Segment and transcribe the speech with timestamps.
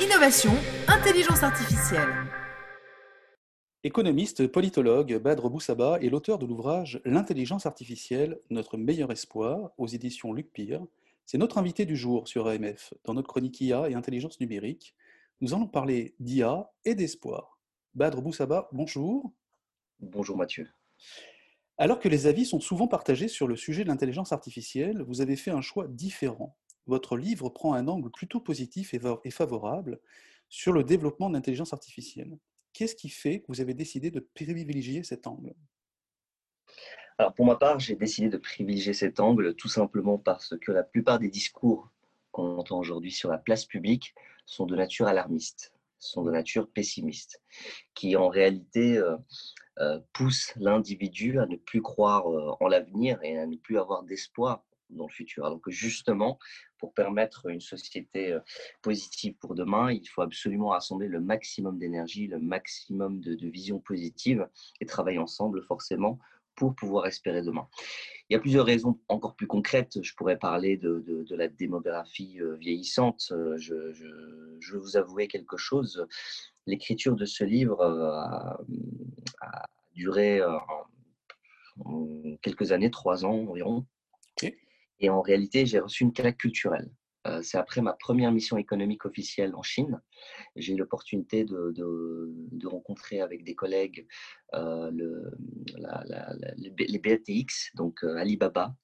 [0.00, 0.52] Innovation,
[0.88, 2.08] intelligence artificielle.
[3.84, 10.32] Économiste, politologue, Badre Boussaba est l'auteur de l'ouvrage L'intelligence artificielle, notre meilleur espoir, aux éditions
[10.32, 10.82] Luc Pire.
[11.26, 14.94] C'est notre invité du jour sur AMF, dans notre chronique IA et intelligence numérique.
[15.42, 17.60] Nous allons parler d'IA et d'espoir.
[17.94, 19.30] Badre Boussaba, bonjour.
[20.00, 20.70] Bonjour Mathieu.
[21.76, 25.36] Alors que les avis sont souvent partagés sur le sujet de l'intelligence artificielle, vous avez
[25.36, 26.56] fait un choix différent.
[26.86, 30.00] Votre livre prend un angle plutôt positif et favorable
[30.48, 32.38] sur le développement de l'intelligence artificielle.
[32.72, 35.54] Qu'est-ce qui fait que vous avez décidé de privilégier cet angle?
[37.18, 40.82] Alors pour ma part, j'ai décidé de privilégier cet angle tout simplement parce que la
[40.82, 41.90] plupart des discours
[42.30, 44.14] qu'on entend aujourd'hui sur la place publique
[44.46, 47.42] sont de nature alarmiste, sont de nature pessimiste,
[47.94, 49.16] qui en réalité euh,
[49.78, 54.02] euh, poussent l'individu à ne plus croire euh, en l'avenir et à ne plus avoir
[54.02, 54.64] d'espoir
[54.96, 55.48] dans le futur.
[55.50, 56.38] Donc justement,
[56.78, 58.40] pour permettre une société euh,
[58.82, 64.48] positive pour demain, il faut absolument rassembler le maximum d'énergie, le maximum de, vision positive
[64.80, 66.18] et travailler ensemble forcément
[66.54, 67.68] pour pouvoir espérer demain.
[68.28, 70.02] Il y a plusieurs raisons encore plus concrètes.
[70.02, 73.28] Je pourrais parler de, la démographie euh, vieillissante.
[73.30, 76.06] Euh, je, je, vais vous avouer quelque chose.
[76.66, 78.60] L'écriture de ce livre a,
[79.94, 80.40] duré
[82.42, 83.86] quelques années, trois ans environ.
[85.02, 86.88] Et en réalité, j'ai reçu une claque culturelle.
[87.26, 90.00] Euh, c'est après ma première mission économique officielle en Chine.
[90.56, 94.06] J'ai eu l'opportunité de, de, rencontrer avec des collègues
[94.54, 95.30] euh, le,
[96.78, 98.74] les BATX, donc euh, Alibaba,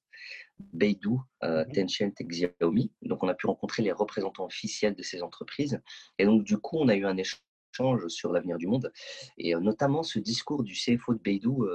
[0.72, 2.92] Beidou, Tencent et Xiaomi.
[3.02, 5.80] Donc, on a pu rencontrer les représentants officiels de ces entreprises.
[6.18, 8.92] Et donc, du coup, on a eu un échange sur l'avenir du monde.
[9.36, 11.68] Et notamment ce discours du CFO de Beidou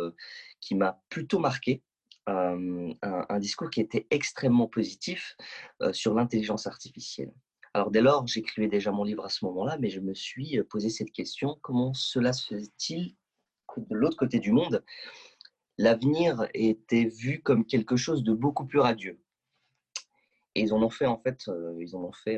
[0.59, 1.81] qui m'a plutôt marqué
[2.27, 5.35] un, discours qui était extrêmement positif
[5.91, 7.33] sur l'intelligence artificielle.
[7.73, 10.89] Alors dès lors, j'écrivais déjà mon livre à ce moment-là, mais je me suis posé
[10.89, 13.15] cette question, comment cela se fait-il
[13.67, 14.83] que de l'autre côté du monde,
[15.79, 19.19] l'avenir était vu comme quelque chose de beaucoup plus radieux?
[20.55, 22.37] Et ils en ont fait en fait, ils en ont fait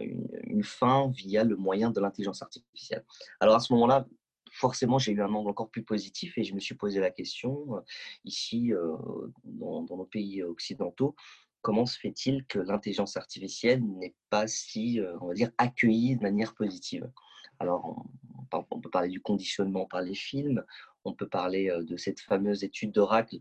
[0.00, 3.04] une, une, fin via le moyen de l'intelligence artificielle.
[3.40, 4.06] Alors à ce moment-là,
[4.56, 7.76] forcément, j'ai eu un angle encore plus positif et je me suis posé la question,
[7.76, 7.80] euh,
[8.24, 8.96] ici, euh,
[9.44, 11.14] dans, nos pays occidentaux,
[11.60, 16.22] comment se fait-il que l'intelligence artificielle n'est pas si, euh, on va dire, accueillie de
[16.22, 17.10] manière positive?
[17.58, 18.06] Alors,
[18.52, 20.64] on, peut parler du conditionnement par les films,
[21.04, 23.38] on peut parler de cette fameuse étude d'Oracle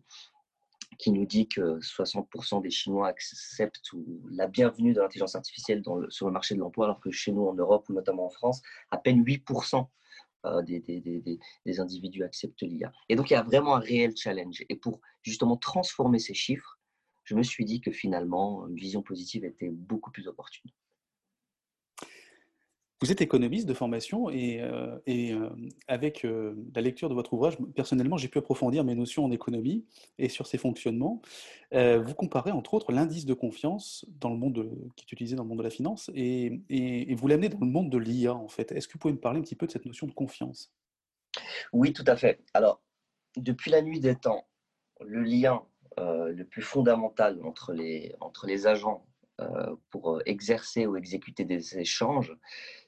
[0.98, 3.92] qui nous dit que 60% des Chinois acceptent
[4.30, 7.54] la bienvenue de l'intelligence artificielle sur le marché de l'emploi, alors que chez nous en
[7.54, 8.62] Europe ou notamment en France,
[8.92, 9.86] à peine 8%
[10.46, 12.92] euh, des, individus acceptent l'IA.
[13.10, 14.64] Et donc, il y a vraiment un réel challenge.
[14.70, 16.80] Et pour justement transformer ces chiffres,
[17.24, 20.72] je me suis dit que finalement, une vision positive était beaucoup plus opportune.
[23.02, 25.50] Vous êtes économiste de formation et, euh, euh,
[25.88, 29.86] avec euh, la lecture de votre ouvrage, personnellement, j'ai pu approfondir mes notions en économie
[30.18, 31.22] et sur ses fonctionnements.
[31.74, 35.50] vous comparez entre autres l'indice de confiance dans le monde qui est utilisé dans le
[35.50, 38.72] monde de la finance et, et vous l'amenez dans le monde de l'IA en fait.
[38.72, 40.72] Est-ce que vous pouvez me parler un petit peu de cette notion de confiance?
[41.74, 42.40] Oui, tout à fait.
[42.54, 42.82] Alors,
[43.36, 44.48] depuis la nuit des temps,
[45.02, 45.64] le lien
[45.98, 49.06] le plus fondamental entre les, entre les agents
[49.90, 52.36] pour euh, exercer ou exécuter des échanges,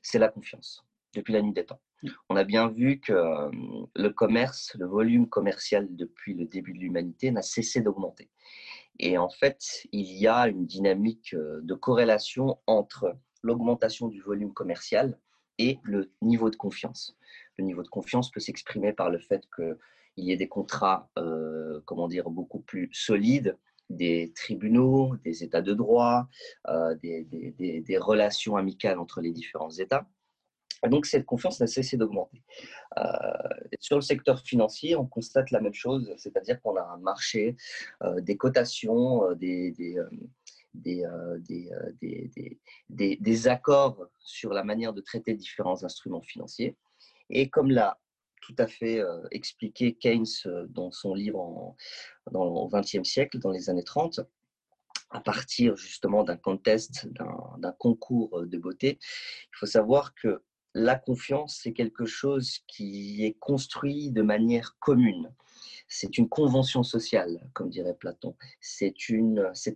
[0.02, 1.81] c'est la confiance, depuis la nuit des temps.
[2.03, 2.09] Mmh.
[2.30, 3.52] On a bien vu que euh,
[3.96, 8.30] le commerce, le volume commercial depuis le début de l'humanité n'a cessé d'augmenter.
[9.00, 15.19] Et en fait, il y a une dynamique de corrélation entre l'augmentation du volume commercial
[15.59, 17.16] et le niveau de confiance.
[17.58, 19.75] Le niveau de confiance peut s'exprimer par le fait qu'il
[20.25, 21.12] y ait des contrats,
[21.85, 23.56] comment dire, beaucoup plus solides,
[23.89, 26.27] des tribunaux, des États de droit,
[26.67, 30.05] euh, des, relations amicales entre les différents États.
[30.87, 32.43] donc cette confiance n'a cessé d'augmenter.
[32.97, 33.03] Euh,
[33.79, 37.55] sur le secteur financier, on constate la même chose, c'est-à-dire qu'on a un marché,
[38.03, 39.97] euh, des cotations, des, des,
[42.89, 46.75] des, accords sur la manière de traiter différents instruments financiers.
[47.29, 47.97] Et comme la
[48.47, 51.76] tout à fait euh, expliqué Keynes euh, dans son livre
[52.32, 54.22] dans le XXe siècle, dans les années 30,
[55.09, 58.99] à partir justement d'un contest, d'un concours de beauté.
[59.02, 60.41] Il faut savoir que
[60.78, 65.32] la confiance, c'est quelque chose qui est construit de manière commune
[65.88, 68.35] c'est une convention sociale, comme dirait Platon.
[68.59, 68.94] C'est,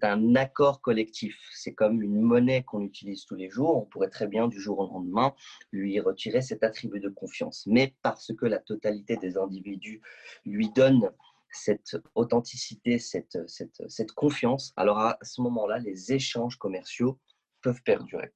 [0.04, 1.38] un accord collectif.
[1.54, 3.78] C'est comme une monnaie qu'on utilise tous les jours.
[3.78, 5.34] On pourrait très bien, du jour au lendemain,
[5.72, 7.66] lui retirer cet attribut de confiance.
[7.66, 10.02] Mais parce que la totalité des individus
[10.46, 11.12] lui donne
[11.50, 17.20] cette authenticité, cette, cette, cette confiance, alors à ce moment-là, les échanges commerciaux
[17.62, 18.32] peuvent perdurer.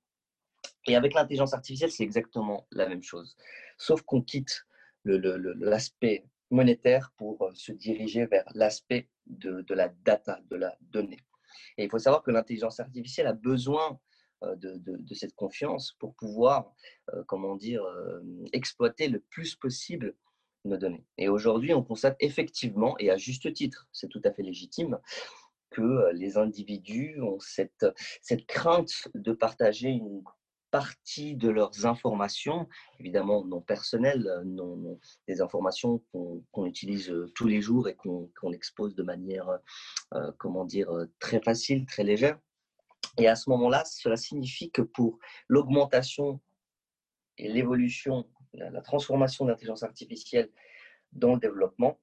[0.88, 3.36] Et avec l'intelligence artificielle, c'est exactement la même chose.
[3.78, 4.66] Sauf qu'on quitte
[5.04, 11.20] l'aspect monétaire pour euh, se diriger vers l'aspect de, la data, de la donnée.
[11.78, 14.00] Et il faut savoir que l'intelligence artificielle a besoin
[14.44, 16.74] euh, de, cette confiance pour pouvoir,
[17.14, 17.84] euh, comment dire,
[18.54, 20.16] exploiter le plus possible
[20.66, 21.06] nos données.
[21.18, 25.00] Et aujourd'hui, on constate effectivement, et à juste titre, c'est tout à fait légitime,
[25.70, 27.86] que les individus ont cette,
[28.22, 30.24] cette crainte de partager une
[30.76, 32.68] partie de leurs informations,
[33.00, 38.94] évidemment non personnelles, non, des informations qu'on utilise euh, tous les jours et qu'on expose
[38.94, 39.48] de manière,
[40.14, 42.38] euh, comment dire, euh, très facile, très légère.
[43.18, 45.18] Et à ce moment-là, cela signifie que pour
[45.48, 46.42] l'augmentation
[47.38, 50.52] et l'évolution, la, transformation de l'intelligence artificielle
[51.14, 52.02] dans le développement,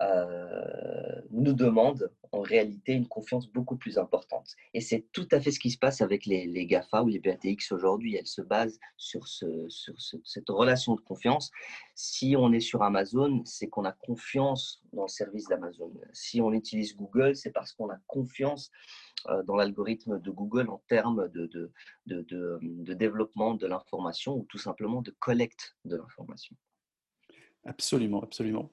[0.00, 4.54] euh, nous demande en réalité une confiance beaucoup plus importante.
[4.74, 7.72] Et c'est tout à fait ce qui se passe avec les, GAFA ou les BATX
[7.72, 8.14] aujourd'hui.
[8.14, 11.50] Elles se basent sur, ce, sur cette relation de confiance.
[11.94, 15.92] Si on est sur Amazon, c'est qu'on a confiance dans le service d'Amazon.
[16.12, 18.70] Si on utilise Google, c'est parce qu'on a confiance
[19.28, 21.72] euh, dans l'algorithme de Google en termes de, de,
[22.06, 26.54] de développement de l'information ou tout simplement de collecte de l'information.
[27.64, 28.70] Absolument, absolument.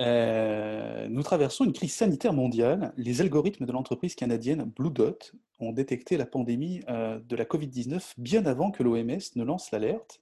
[0.00, 2.92] Euh, nous traversons une crise sanitaire mondiale.
[2.96, 8.14] Les algorithmes de l'entreprise canadienne Blue Dot ont détecté la pandémie euh, de la Covid-19
[8.18, 10.20] bien avant que l'OMS ne lance l'alerte.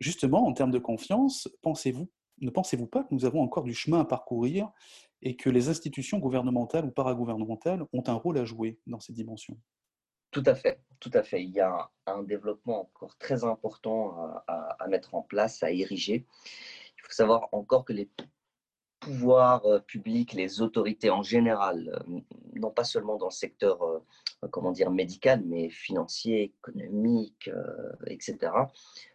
[0.00, 2.10] Justement, en termes de confiance, pensez-vous,
[2.40, 4.70] ne pensez-vous pas que nous avons encore du chemin à parcourir
[5.22, 9.58] et que les institutions gouvernementales ou paragouvernementales ont un rôle à jouer dans ces dimensions?
[10.30, 11.42] Tout à fait, tout à fait.
[11.42, 14.16] Il y a un, développement encore très important
[14.46, 16.24] à, à mettre en place, à ériger.
[16.96, 18.08] Il faut savoir encore que les
[19.00, 22.20] pouvoirs euh, publics, les autorités en général, euh,
[22.54, 23.98] non pas seulement dans le secteur euh,
[24.50, 27.50] comment dire, médical, mais financier, économique,
[28.06, 28.38] etc.,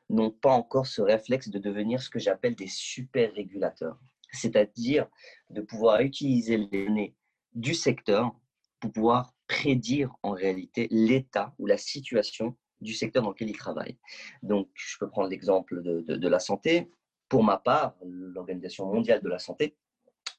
[0.10, 3.98] n'ont pas encore ce réflexe de devenir ce que j'appelle des super régulateurs,
[4.32, 5.08] c'est-à-dire
[5.50, 7.16] de pouvoir utiliser les données
[7.54, 8.36] du secteur
[8.80, 13.98] pour pouvoir prédire en réalité l'état ou la situation du secteur dans lequel ils travaillent.
[14.44, 16.88] Donc, je peux prendre l'exemple de, de la santé
[17.30, 19.76] pour ma part, l'Organisation mondiale de la santé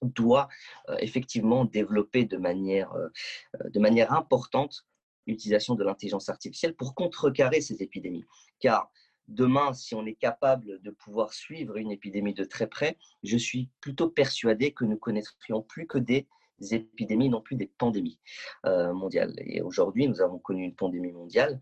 [0.02, 0.48] doit
[0.88, 3.08] euh, effectivement développer de manière, euh,
[3.56, 4.86] euh, de manière importante
[5.26, 8.24] l'utilisation de l'intelligence artificielle pour contrecarrer ces épidémies.
[8.60, 8.90] Car
[9.26, 13.68] demain, si on est capable de pouvoir suivre une épidémie de très près, je suis
[13.80, 16.28] plutôt persuadé que nous connaîtrions plus que des
[16.70, 18.20] épidémies, non plus des pandémies
[18.64, 19.34] mondiales.
[19.38, 21.58] Et aujourd'hui, nous avons connu une pandémie mondiale.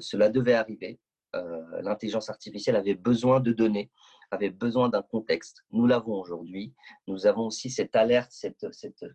[0.00, 1.00] cela devait arriver.
[1.32, 3.90] L'intelligence artificielle avait besoin de données
[4.30, 5.64] avait besoin d'un contexte.
[5.72, 6.72] Nous l'avons aujourd'hui.
[7.06, 8.66] Nous avons aussi cette alerte, cette,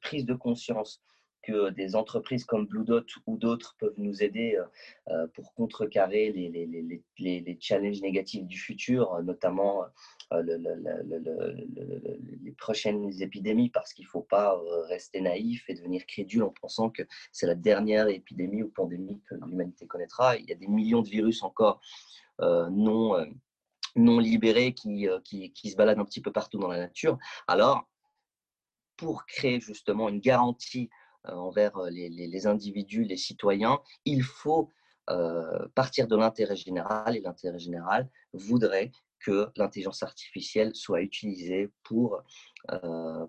[0.02, 1.02] prise de conscience
[1.44, 4.66] que des entreprises comme Blue Dot ou d'autres peuvent nous aider euh,
[5.10, 9.84] euh, pour contrecarrer les, les, challenges négatifs du futur, notamment
[10.34, 10.42] euh,
[12.42, 14.60] les prochaines épidémies, parce qu'il ne faut pas
[14.90, 19.36] rester naïf et devenir crédule en pensant que c'est la dernière épidémie ou pandémie que
[19.36, 20.38] l'humanité connaîtra.
[20.38, 21.80] Il y a des millions de virus encore
[22.40, 23.24] non
[23.96, 27.18] non libérés qui, euh, qui, se baladent un petit peu partout dans la nature.
[27.48, 27.88] Alors,
[28.98, 30.90] pour créer justement une garantie
[31.28, 34.70] euh, envers euh, les, individus, les citoyens, il faut
[35.76, 42.24] partir de l'intérêt général et l'intérêt général voudrait que l'intelligence artificielle soit utilisée pour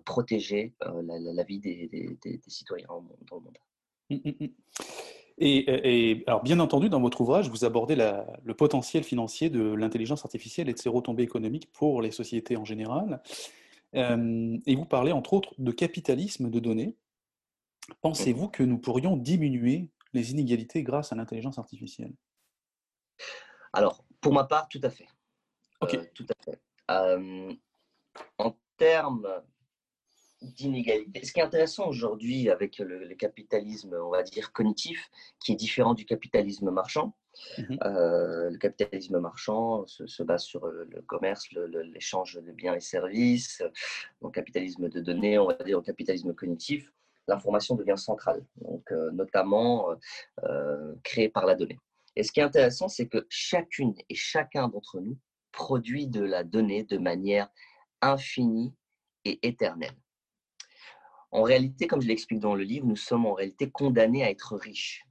[0.03, 2.87] protéger la, vie des, citoyens
[3.29, 3.57] dans le monde.
[5.39, 10.67] Et, alors, bien entendu, dans votre ouvrage, vous abordez le potentiel financier de l'intelligence artificielle
[10.67, 13.21] et de ses retombées économiques pour les sociétés en général.
[13.95, 16.95] Euh, et vous parlez, entre autres, de capitalisme de données.
[18.01, 22.13] Pensez-vous que nous pourrions diminuer les inégalités grâce à l'intelligence artificielle?
[23.73, 25.07] Alors, pour ma part, tout à fait.
[25.81, 25.93] Ok.
[25.93, 26.59] Euh, tout à fait.
[26.89, 27.53] Euh,
[28.39, 29.27] en termes
[30.41, 31.25] d'inégalité.
[31.25, 35.93] Ce qui est intéressant aujourd'hui avec le, capitalisme, on va dire, cognitif, qui est différent
[35.93, 37.15] du capitalisme marchand.
[37.57, 37.77] Mhm.
[37.83, 43.63] Euh, le capitalisme marchand se, base sur le, commerce, l'échange de biens et services.
[44.21, 46.91] le capitalisme de données, on va dire au capitalisme cognitif,
[47.27, 49.89] l'information devient centrale, donc euh, notamment
[50.43, 51.79] euh, créée par la donnée.
[52.15, 55.17] Et ce qui est intéressant, c'est que chacune et chacun d'entre nous
[55.51, 57.49] produit de la donnée de manière
[58.01, 58.73] infinie
[59.25, 59.95] et éternelle.
[61.31, 64.55] En réalité, comme je l'explique dans le livre, nous sommes en réalité condamnés à être
[64.55, 65.05] riches.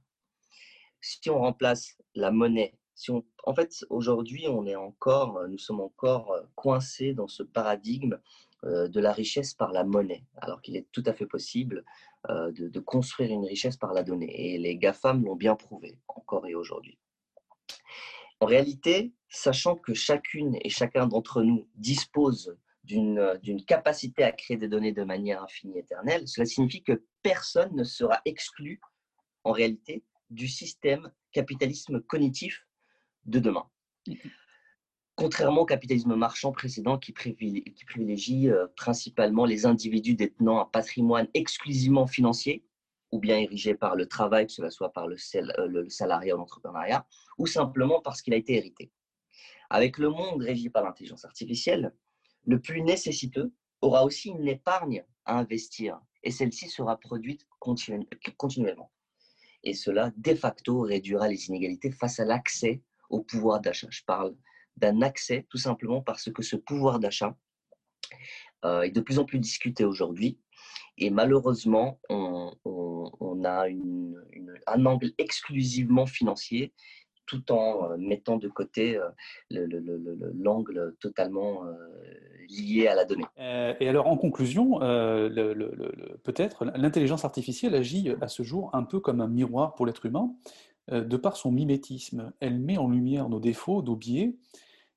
[1.01, 5.81] Si on remplace la monnaie, si on, en fait, aujourd'hui, on est encore, nous sommes
[5.81, 8.19] encore coincés dans ce paradigme
[8.63, 11.85] euh, de la richesse par la monnaie, alors qu'il est tout à fait possible
[12.31, 14.53] euh, de, construire une richesse par la donnée.
[14.53, 16.97] Et les GAFAM l'ont bien prouvé, encore et aujourd'hui.
[18.39, 24.67] En réalité, sachant que chacune et chacun d'entre nous dispose d'une capacité à créer des
[24.67, 28.79] données de manière infinie éternelle, cela signifie que personne ne sera exclu
[29.43, 32.65] en réalité du système capitalisme cognitif
[33.25, 33.69] de demain.
[35.15, 42.05] Contrairement au capitalisme marchand précédent qui privilégie, euh, principalement les individus détenant un patrimoine exclusivement
[42.05, 42.63] financier,
[43.11, 47.07] ou bien érigé par le travail, que cela soit par le, euh, le ou l'entrepreneuriat,
[47.37, 48.91] ou simplement parce qu'il a été hérité.
[49.69, 51.93] Avec le monde régi par l'intelligence artificielle,
[52.47, 58.91] le plus nécessiteux aura aussi une épargne à investir, et celle-ci sera produite continuellement.
[59.63, 63.87] Et cela, de facto, réduira les inégalités face à l'accès au pouvoir d'achat.
[63.91, 64.35] Je parle
[64.77, 67.37] d'un accès tout simplement parce que ce pouvoir d'achat
[68.63, 70.39] euh, est de plus en plus discuté aujourd'hui.
[70.97, 72.53] Et malheureusement, on,
[73.43, 73.65] a
[74.67, 76.73] un angle exclusivement financier
[77.27, 79.67] tout en euh, mettant de côté euh,
[80.33, 81.63] l'angle totalement
[82.49, 83.25] lié à la donnée.
[83.37, 84.79] et alors, en conclusion,
[86.23, 90.33] peut-être l'intelligence artificielle agit à ce jour un peu comme un miroir pour l'être humain.
[90.89, 94.35] De par son mimétisme, elle met en lumière nos défauts, nos biais,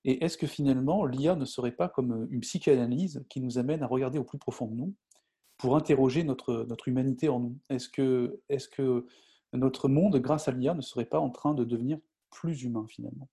[0.04, 3.86] et est-ce que finalement, l'IA ne serait pas comme une psychanalyse qui nous amène à
[3.86, 4.94] regarder au plus profond de nous
[5.58, 7.58] pour interroger notre, notre humanité en nous?
[7.68, 9.06] Est-ce que, est que
[9.52, 11.98] notre monde, grâce à l'IA, ne serait pas en train de devenir
[12.30, 13.28] plus humain finalement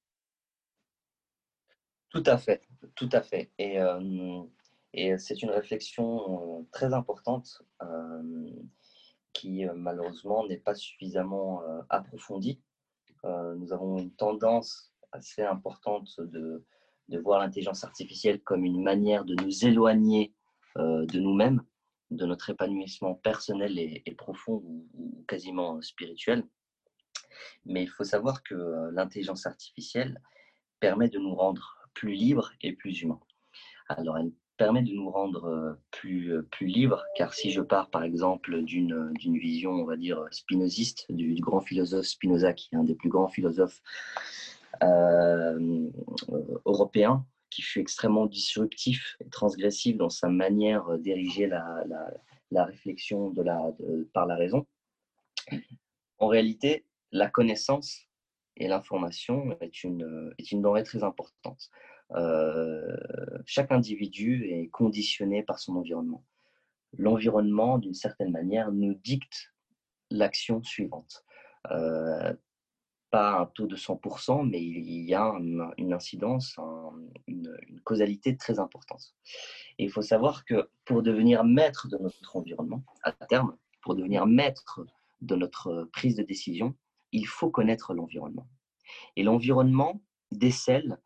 [2.09, 2.61] Tout à fait,
[2.95, 3.51] tout à fait.
[3.57, 4.43] Et, euh,
[5.17, 8.49] c'est une réflexion euh, très importante euh,
[9.33, 12.59] qui malheureusement n'est pas suffisamment approfondie.
[13.23, 16.65] nous avons une tendance assez importante de,
[17.19, 20.33] voir l'intelligence artificielle comme une manière de nous éloigner
[20.75, 21.61] de nous-mêmes,
[22.09, 26.43] de notre épanouissement personnel et, profond ou, quasiment spirituel.
[27.65, 30.22] Mais il faut savoir que euh, l'intelligence artificielle
[30.79, 33.19] permet de nous rendre plus libres et plus humains.
[33.89, 38.03] Alors, elle permet de nous rendre euh, plus, plus libres, car si je pars par
[38.03, 42.96] exemple d'une vision, on va dire, spinoziste, du, grand philosophe Spinoza, qui est un des
[42.96, 43.81] plus grands philosophes
[44.84, 45.89] euh,
[46.65, 51.84] européen qui fut extrêmement disruptif et transgressif dans sa manière d'ériger la,
[52.51, 53.60] la, réflexion de la,
[54.13, 54.67] par la raison.
[56.19, 58.07] En réalité, la connaissance
[58.55, 61.69] et l'information est une, est une denrée très importante.
[62.15, 62.97] Euh,
[63.45, 66.23] chaque individu est conditionné par son environnement.
[66.97, 69.53] L'environnement, d'une certaine manière, nous dicte
[70.09, 71.25] l'action suivante.
[71.71, 72.33] Euh,
[73.09, 75.31] pas un taux de 100%, mais il y a
[75.77, 76.57] une incidence,
[77.27, 79.15] une, causalité très importante.
[79.77, 84.81] Il faut savoir que pour devenir maître de notre environnement, à terme, pour devenir maître
[85.21, 86.75] de notre prise de décision,
[87.17, 88.47] il faut connaître l'environnement.
[89.15, 91.00] Et l'environnement décèle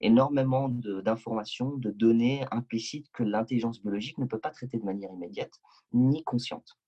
[0.00, 5.60] énormément d'informations, de, données implicites que l'intelligence biologique ne peut pas traiter de manière immédiate
[5.92, 6.78] ni consciente.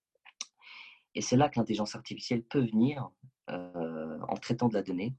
[1.15, 3.09] Et c'est là que l'intelligence artificielle peut venir
[3.49, 5.15] euh, en traitant de la donnée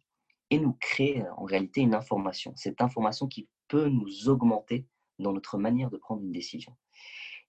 [0.51, 2.53] et nous créer en réalité une information.
[2.55, 4.85] Cette information qui peut nous augmenter
[5.17, 6.75] dans notre manière de prendre une décision.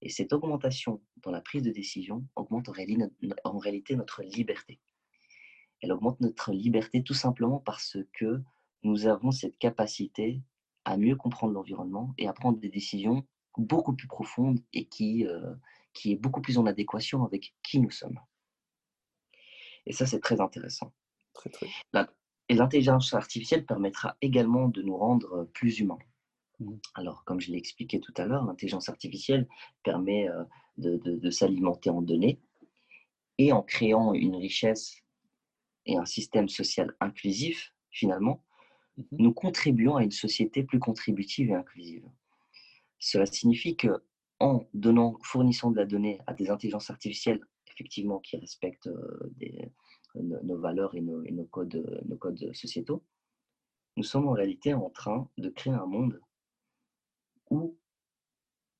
[0.01, 4.81] Et cette augmentation dans la prise de décision augmente en réalité notre liberté.
[5.81, 8.43] Elle augmente notre liberté tout simplement parce que
[8.83, 10.43] nous avons cette capacité
[10.85, 15.55] à mieux comprendre l'environnement et à prendre des décisions beaucoup plus profondes et qui, euh,
[15.93, 18.19] qui est beaucoup plus en adéquation avec qui nous sommes.
[19.87, 20.93] Et ça, c'est très intéressant.
[21.35, 21.67] Très, très.
[22.49, 25.99] Et l'intelligence artificielle permettra également de nous rendre plus humains.
[26.61, 26.77] Mmh.
[26.95, 29.47] Alors, comme je l'ai expliqué tout à l'heure, l'intelligence artificielle
[29.83, 30.45] permet euh,
[30.77, 32.41] de, s'alimenter en données
[33.39, 35.03] et en créant une richesse
[35.89, 38.37] et un système social inclusif, finalement,
[38.97, 42.05] mmh nous contribuons à une société plus contributive et inclusive.
[42.99, 44.03] Cela signifie que
[44.41, 47.41] en donnant, fournissant de la donnée à des intelligences artificielles
[47.79, 49.33] effectivement qui respectent euh,
[50.17, 53.05] nos, valeurs et nos, codes, nos codes sociétaux,
[53.97, 56.21] nous sommes en réalité en train de créer un monde
[57.51, 57.79] où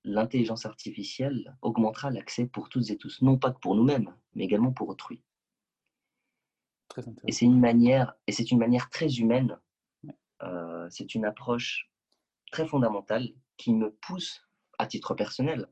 [0.05, 4.73] l'intelligence artificielle augmentera l'accès pour toutes et tous, non pas que pour nous-mêmes, mais également
[4.73, 5.23] pour autrui.
[7.27, 9.59] Et c'est une manière, et c'est une manière très humaine.
[10.43, 11.91] Euh, c'est une approche
[12.51, 14.47] très fondamentale qui me pousse,
[14.79, 15.67] à titre personnel,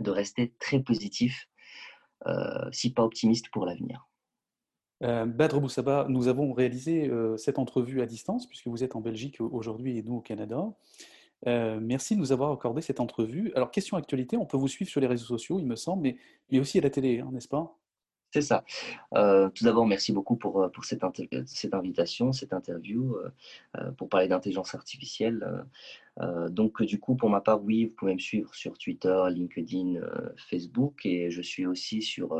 [0.00, 1.48] de rester très positif
[2.26, 4.08] euh, si pas optimiste pour l'avenir.
[5.02, 9.00] Euh, Badr Boussaba, nous avons réalisé euh, cette entrevue à distance, puisque vous êtes en
[9.00, 10.72] Belgique aujourd'hui et nous au Canada.
[11.44, 13.52] merci de nous avoir accordé cette entrevue.
[13.54, 16.16] Alors, question actualité, on peut vous suivre sur les réseaux sociaux, il me semble, mais,
[16.50, 17.78] mais aussi à la télé, hein, n'est-ce pas?
[18.32, 18.64] C'est ça.
[19.14, 23.16] Euh, tout d'abord, merci beaucoup pour, euh, pour cette, invitation, cette interview,
[23.76, 25.64] euh, pour parler d'intelligence artificielle.
[26.50, 30.00] donc, du coup, pour ma part, oui, vous pouvez me suivre sur Twitter, LinkedIn,
[30.48, 32.34] Facebook, et je suis aussi sur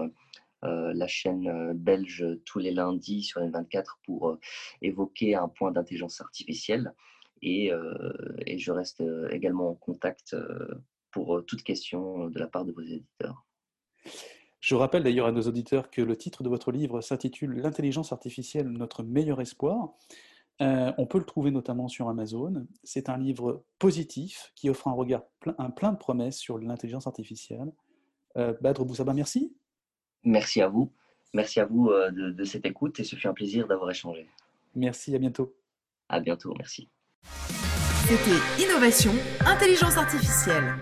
[0.63, 4.39] la chaîne belge tous les lundis sur N24 pour
[4.83, 6.95] évoquer un point d'intelligence artificielle.
[7.43, 7.71] Et,
[8.47, 10.35] et, je reste également en contact
[11.11, 13.45] pour toute question de la part de vos éditeurs.
[14.67, 18.67] Je rappelle d'ailleurs à nos auditeurs que le titre de votre livre s'intitule L'intelligence artificielle,
[18.67, 19.95] notre meilleur espoir.
[20.61, 22.67] Euh, on peut le trouver notamment sur Amazon.
[22.83, 27.07] C'est un livre positif qui offre un regard plein, un plein de promesses sur l'intelligence
[27.07, 27.71] artificielle.
[28.39, 29.55] Euh, Badr Boussaba, merci.
[30.25, 30.93] Merci à vous.
[31.33, 34.27] Merci à vous euh, de, de cette écoute et ce fut un plaisir d'avoir échangé.
[34.75, 35.55] Merci, à bientôt.
[36.09, 36.91] À bientôt, merci.
[38.09, 39.13] C'était Innovation,
[39.47, 40.75] Intelligence artificielle.